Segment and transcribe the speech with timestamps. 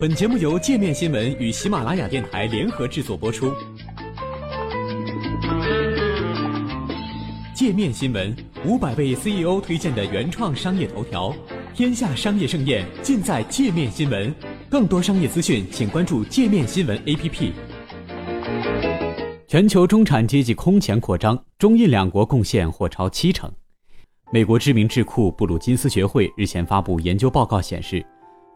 [0.00, 3.52] 本节目由界面新闻与喜马拉雅电台联合制作播出。
[7.52, 8.32] 界面新闻
[8.64, 11.34] 五百位 CEO 推荐的原创商业头条，
[11.74, 14.32] 天下商业盛宴尽在界面新闻。
[14.70, 17.50] 更多商业资讯，请关注界面新闻 APP。
[19.48, 23.50] 全球中产阶级空前扩张，中印两国贡献或超七成。
[24.32, 28.06] 美国知名智库布鲁金斯学会日前发布研究报告显示。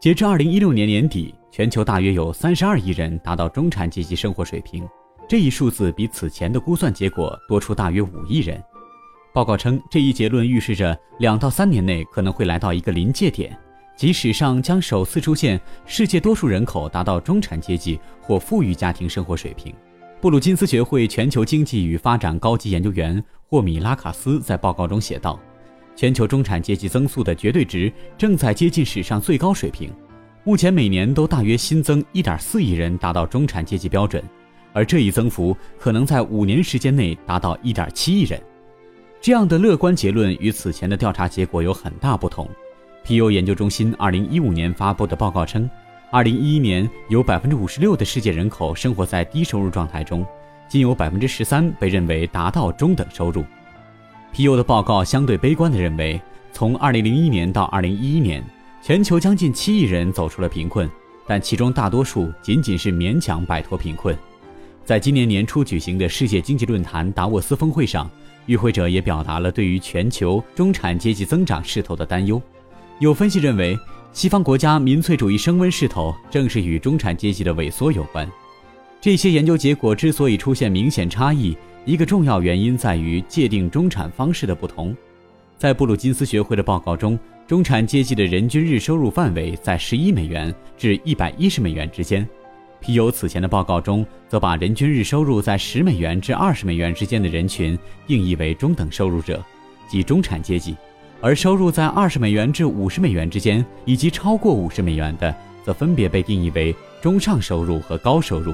[0.03, 4.85] 截至二零一六年年底，全球大约有三十二亿人达到中产阶级生活水平，
[5.29, 8.61] 这一数字比此前的估算结果多出大约五亿人。
[9.33, 13.57] 报告称，这一结论预示着两到三年内可能会来到一个临界点，
[13.95, 19.73] 即史上将首次出现世界多数人口达到中产阶级或富裕家庭生活水平。
[20.19, 25.39] 布鲁金斯学会全球经济与发展高级研究员霍米拉卡斯在报告中写道。
[25.95, 29.89] 全球中产阶级增速的绝对值正在接近史上最高水平，
[30.43, 34.23] 目前每年都大约新增1.4亿人达到中产阶级标准，
[34.73, 38.41] 而这一增幅可能在五年时间内达到1.7亿人。
[39.21, 42.49] 这样的乐观结论与此前的调查结果有很大不同。
[43.05, 45.69] P.U 研究中心2015年发布的报告称
[46.11, 50.25] ，2011年有56%的世界人口生活在低收入状态中，
[50.67, 53.45] 仅有13%被认为达到中等收入。
[54.33, 56.19] 皮尤的报告相对悲观地认为，
[56.51, 58.43] 从2001年到2011年，
[58.81, 60.89] 全球将近7亿人走出了贫困，
[61.27, 64.17] 但其中大多数仅仅是勉强摆脱贫困。
[64.83, 68.09] 在今年年初举行的世界经济论坛达沃斯峰会上，
[68.47, 72.41] 与会者也表达了对于全球中产阶级增长势头的担忧。
[72.97, 73.77] 有分析认为，
[74.13, 78.27] 西方国家民粹主义升温势头正是与中产阶级的萎缩有关。
[78.99, 81.55] 这些研究结果之所以出现明显差异。
[81.85, 84.95] 一个重要原因在于界定中产方式的不同。
[85.57, 92.27] 在布鲁金斯学会的报告中，中产阶级的人均日收入范围在十一美元至一百一十美元之间。
[92.79, 99.43] 皮尤此前的报告中，则把人均日收入在十美元至二十美元之间的人群定义为中等收入者，
[99.89, 100.73] 即中产阶级；
[101.19, 108.53] 而收入在二十美元至五十美元之间以及超过五十美元的，则分别被定义为中上收入和高收入。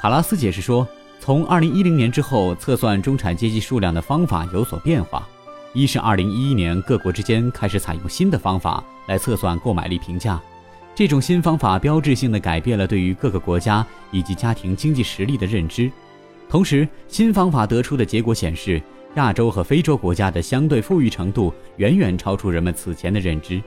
[0.00, 0.86] 卡拉斯解释说。
[1.20, 5.26] 从二零一零年之后，测算中产阶级数量的方法有所变化。
[5.72, 10.40] 一是二零一一年各国之间开始采用新的方法来测算购买力评价，
[10.94, 15.90] 这种新方法标志性的改变了对于各个国家以及家庭经济实力的认知。
[16.48, 18.80] 同时，新方法得出的结果显示，
[19.16, 23.60] 亚洲和非洲国家的相对富裕程度远远超出人们此前的认知。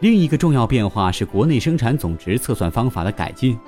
[0.00, 3.58] 另一个重要变化是国内生产总值测算方法的改进。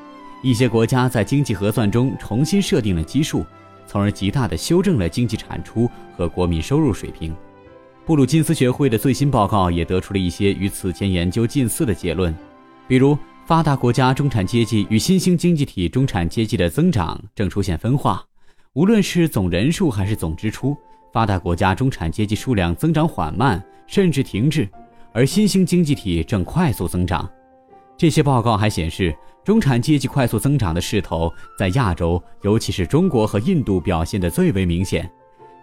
[0.42, 3.44] 一些国家在经济核算中重新设定了基数，
[3.86, 7.34] 从而极大地修正了经济产出和国民收入水平。
[8.04, 12.32] 布鲁金斯学会的最新报告也得出了一些与此前研究近似的结论，
[12.86, 18.24] 比如发达国家中产阶级与新兴经济体中产阶级的增长正出现分化，
[18.74, 20.76] 无论是总人数还是总支出，
[21.12, 24.68] 发达国家中产阶级数量增长缓慢甚至停滞，
[25.12, 27.28] 而新兴经济体正快速增长。
[27.96, 35.10] 这些报告还显示，中产阶级快速增长的势头在亚洲，尤其是中国和印度表现得最为明显。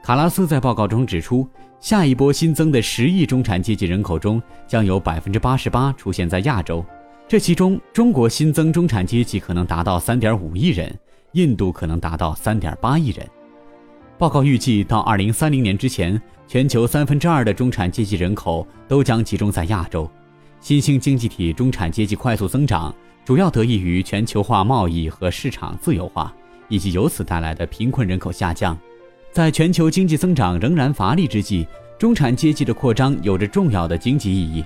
[0.04, 1.48] 卡拉斯在报告中指出，
[1.80, 6.84] 下一波新增的十亿中产阶级人口中，将有百分之八十八出现在亚洲。
[7.28, 10.94] 这其中，中国新增中产阶级可能达到三点五亿人，
[11.34, 13.26] 印度可能达到三点八亿人。
[14.18, 20.10] 报告预计，到二零三零年之前，全球三分之二的中产阶级人口都将集中在亚洲。
[20.64, 26.34] 新兴经济体中产阶级快速增长，主要得益于全球化贸易和市场自由化，
[26.70, 28.78] 以及由此带来的贫困人口下降。
[29.34, 31.68] 在全球经济增长仍然乏力之际，
[32.00, 34.64] 中产阶级的扩张有着重要的经济意义。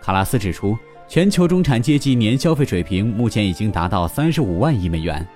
[0.00, 0.78] 卡拉斯指出，
[1.08, 5.26] 全球中产阶级年消费水平目前已经达到三十五万亿美元，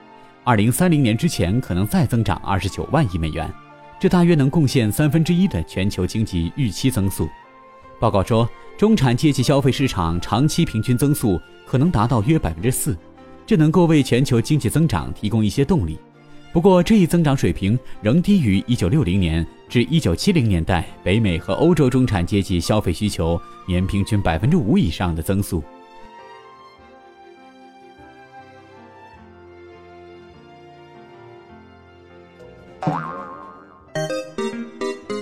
[0.44, 3.52] 二零三零年之前可能再增长二十九万亿美元，
[3.98, 7.28] 这大约能贡献三分之一的全球经济预期增速。
[7.98, 8.48] 报告说。
[8.76, 12.96] 中产阶级消费市场长期平均增速可能达到约百分之四，
[13.46, 15.96] 这能够为全球经济增长提供一些动力。
[16.52, 25.62] 不过，这一增长水平仍低于1960年至1970年代北美和欧洲中产阶级消费需求年平均百分之五以上的增速。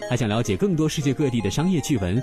[0.09, 2.23] 还想了解更多世界各地的商业趣闻？